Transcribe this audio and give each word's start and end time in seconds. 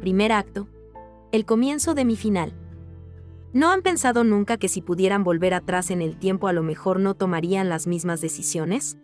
Primer 0.00 0.32
acto. 0.32 0.66
El 1.30 1.44
comienzo 1.44 1.92
de 1.92 2.06
mi 2.06 2.16
final. 2.16 2.54
¿No 3.52 3.70
han 3.70 3.82
pensado 3.82 4.24
nunca 4.24 4.56
que 4.56 4.70
si 4.70 4.80
pudieran 4.80 5.24
volver 5.24 5.52
atrás 5.52 5.90
en 5.90 6.00
el 6.00 6.16
tiempo 6.16 6.48
a 6.48 6.54
lo 6.54 6.62
mejor 6.62 7.00
no 7.00 7.12
tomarían 7.12 7.68
las 7.68 7.86
mismas 7.86 8.22
decisiones? 8.22 8.96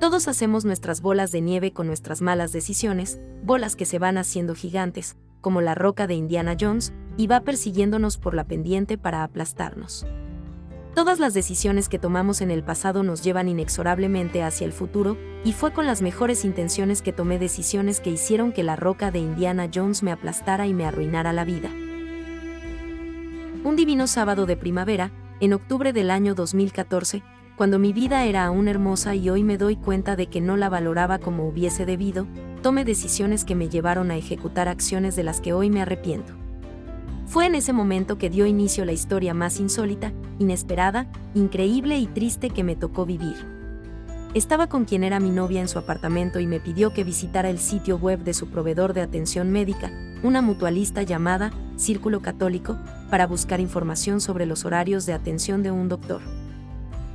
Todos 0.00 0.26
hacemos 0.26 0.64
nuestras 0.64 1.02
bolas 1.02 1.32
de 1.32 1.42
nieve 1.42 1.72
con 1.72 1.86
nuestras 1.86 2.22
malas 2.22 2.50
decisiones, 2.52 3.20
bolas 3.44 3.76
que 3.76 3.84
se 3.84 3.98
van 3.98 4.16
haciendo 4.16 4.54
gigantes, 4.54 5.18
como 5.42 5.60
la 5.60 5.74
roca 5.74 6.06
de 6.06 6.14
Indiana 6.14 6.56
Jones, 6.58 6.94
y 7.18 7.26
va 7.26 7.40
persiguiéndonos 7.40 8.16
por 8.16 8.32
la 8.32 8.44
pendiente 8.44 8.96
para 8.96 9.22
aplastarnos. 9.22 10.06
Todas 10.94 11.18
las 11.18 11.34
decisiones 11.34 11.90
que 11.90 11.98
tomamos 11.98 12.40
en 12.40 12.50
el 12.50 12.64
pasado 12.64 13.02
nos 13.02 13.22
llevan 13.22 13.50
inexorablemente 13.50 14.42
hacia 14.42 14.64
el 14.64 14.72
futuro, 14.72 15.18
y 15.46 15.52
fue 15.52 15.72
con 15.72 15.86
las 15.86 16.02
mejores 16.02 16.44
intenciones 16.44 17.02
que 17.02 17.12
tomé 17.12 17.38
decisiones 17.38 18.00
que 18.00 18.10
hicieron 18.10 18.50
que 18.50 18.64
la 18.64 18.74
roca 18.74 19.12
de 19.12 19.20
Indiana 19.20 19.70
Jones 19.72 20.02
me 20.02 20.10
aplastara 20.10 20.66
y 20.66 20.74
me 20.74 20.84
arruinara 20.84 21.32
la 21.32 21.44
vida. 21.44 21.70
Un 23.62 23.76
divino 23.76 24.08
sábado 24.08 24.46
de 24.46 24.56
primavera, 24.56 25.12
en 25.38 25.52
octubre 25.52 25.92
del 25.92 26.10
año 26.10 26.34
2014, 26.34 27.22
cuando 27.54 27.78
mi 27.78 27.92
vida 27.92 28.24
era 28.24 28.44
aún 28.44 28.66
hermosa 28.66 29.14
y 29.14 29.30
hoy 29.30 29.44
me 29.44 29.56
doy 29.56 29.76
cuenta 29.76 30.16
de 30.16 30.26
que 30.26 30.40
no 30.40 30.56
la 30.56 30.68
valoraba 30.68 31.20
como 31.20 31.46
hubiese 31.46 31.86
debido, 31.86 32.26
tomé 32.60 32.84
decisiones 32.84 33.44
que 33.44 33.54
me 33.54 33.68
llevaron 33.68 34.10
a 34.10 34.16
ejecutar 34.16 34.66
acciones 34.66 35.14
de 35.14 35.22
las 35.22 35.40
que 35.40 35.52
hoy 35.52 35.70
me 35.70 35.80
arrepiento. 35.80 36.32
Fue 37.26 37.46
en 37.46 37.54
ese 37.54 37.72
momento 37.72 38.18
que 38.18 38.30
dio 38.30 38.46
inicio 38.46 38.84
la 38.84 38.92
historia 38.92 39.32
más 39.32 39.60
insólita, 39.60 40.12
inesperada, 40.40 41.06
increíble 41.34 41.98
y 41.98 42.08
triste 42.08 42.50
que 42.50 42.64
me 42.64 42.74
tocó 42.74 43.06
vivir. 43.06 43.55
Estaba 44.36 44.66
con 44.66 44.84
quien 44.84 45.02
era 45.02 45.18
mi 45.18 45.30
novia 45.30 45.62
en 45.62 45.68
su 45.68 45.78
apartamento 45.78 46.40
y 46.40 46.46
me 46.46 46.60
pidió 46.60 46.92
que 46.92 47.04
visitara 47.04 47.48
el 47.48 47.58
sitio 47.58 47.96
web 47.96 48.18
de 48.18 48.34
su 48.34 48.48
proveedor 48.50 48.92
de 48.92 49.00
atención 49.00 49.50
médica, 49.50 49.90
una 50.22 50.42
mutualista 50.42 51.02
llamada 51.02 51.54
Círculo 51.76 52.20
Católico, 52.20 52.76
para 53.08 53.26
buscar 53.26 53.60
información 53.60 54.20
sobre 54.20 54.44
los 54.44 54.66
horarios 54.66 55.06
de 55.06 55.14
atención 55.14 55.62
de 55.62 55.70
un 55.70 55.88
doctor. 55.88 56.20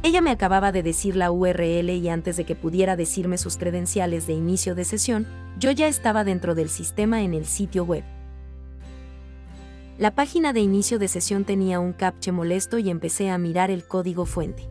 Ella 0.01 0.19
me 0.19 0.31
acababa 0.31 0.71
de 0.71 0.81
decir 0.81 1.15
la 1.15 1.31
URL 1.31 1.91
y 1.91 2.09
antes 2.09 2.37
de 2.37 2.43
que 2.43 2.55
pudiera 2.55 2.95
decirme 2.95 3.37
sus 3.37 3.55
credenciales 3.55 4.25
de 4.25 4.33
inicio 4.33 4.73
de 4.73 4.83
sesión, 4.83 5.27
yo 5.59 5.69
ya 5.69 5.87
estaba 5.87 6.23
dentro 6.23 6.55
del 6.55 6.69
sistema 6.69 7.21
en 7.21 7.35
el 7.35 7.45
sitio 7.45 7.85
web. 7.85 8.03
La 9.99 10.15
página 10.15 10.53
de 10.53 10.61
inicio 10.61 10.97
de 10.97 11.07
sesión 11.07 11.45
tenía 11.45 11.79
un 11.79 11.93
captcha 11.93 12.31
molesto 12.31 12.79
y 12.79 12.89
empecé 12.89 13.29
a 13.29 13.37
mirar 13.37 13.69
el 13.69 13.85
código 13.85 14.25
fuente. 14.25 14.70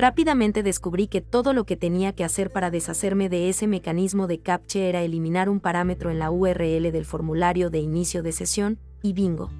Rápidamente 0.00 0.62
descubrí 0.62 1.08
que 1.08 1.20
todo 1.20 1.52
lo 1.52 1.66
que 1.66 1.76
tenía 1.76 2.14
que 2.14 2.24
hacer 2.24 2.50
para 2.50 2.70
deshacerme 2.70 3.28
de 3.28 3.50
ese 3.50 3.66
mecanismo 3.66 4.26
de 4.28 4.40
captcha 4.40 4.78
era 4.78 5.02
eliminar 5.02 5.50
un 5.50 5.60
parámetro 5.60 6.10
en 6.10 6.18
la 6.18 6.30
URL 6.30 6.90
del 6.90 7.04
formulario 7.04 7.68
de 7.68 7.80
inicio 7.80 8.22
de 8.22 8.32
sesión, 8.32 8.78
y 9.02 9.12
bingo. 9.12 9.50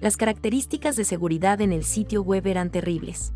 Las 0.00 0.16
características 0.16 0.96
de 0.96 1.04
seguridad 1.04 1.60
en 1.60 1.72
el 1.72 1.84
sitio 1.84 2.22
web 2.22 2.48
eran 2.48 2.72
terribles. 2.72 3.32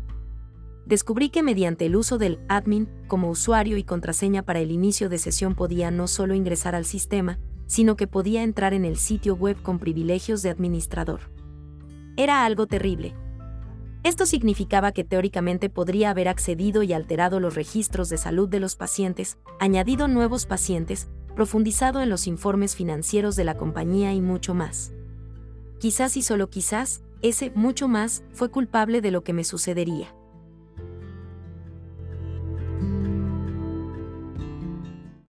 Descubrí 0.85 1.29
que 1.29 1.41
mediante 1.41 1.85
el 1.85 1.95
uso 1.95 2.17
del 2.17 2.39
admin 2.49 2.89
como 3.07 3.29
usuario 3.29 3.77
y 3.77 3.85
contraseña 3.85 4.43
para 4.43 4.59
el 4.59 4.71
inicio 4.71 5.07
de 5.07 5.19
sesión 5.19 5.55
podía 5.55 5.89
no 5.89 6.09
solo 6.09 6.33
ingresar 6.33 6.75
al 6.75 6.83
sistema, 6.83 7.39
sino 7.65 7.95
que 7.95 8.07
podía 8.07 8.43
entrar 8.43 8.73
en 8.73 8.83
el 8.83 8.97
sitio 8.97 9.35
web 9.35 9.55
con 9.61 9.79
privilegios 9.79 10.41
de 10.41 10.49
administrador. 10.49 11.31
Era 12.17 12.43
algo 12.43 12.67
terrible. 12.67 13.15
Esto 14.03 14.25
significaba 14.25 14.91
que 14.91 15.05
teóricamente 15.05 15.69
podría 15.69 16.09
haber 16.09 16.27
accedido 16.27 16.83
y 16.83 16.91
alterado 16.91 17.39
los 17.39 17.55
registros 17.55 18.09
de 18.09 18.17
salud 18.17 18.49
de 18.49 18.59
los 18.59 18.75
pacientes, 18.75 19.37
añadido 19.61 20.09
nuevos 20.09 20.45
pacientes, 20.45 21.07
profundizado 21.35 22.01
en 22.01 22.09
los 22.09 22.27
informes 22.27 22.75
financieros 22.75 23.37
de 23.37 23.45
la 23.45 23.55
compañía 23.55 24.13
y 24.13 24.19
mucho 24.19 24.53
más. 24.53 24.91
Quizás 25.79 26.17
y 26.17 26.21
solo 26.21 26.49
quizás, 26.49 27.01
ese 27.21 27.51
mucho 27.55 27.87
más 27.87 28.23
fue 28.33 28.51
culpable 28.51 28.99
de 28.99 29.11
lo 29.11 29.23
que 29.23 29.31
me 29.31 29.45
sucedería. 29.45 30.13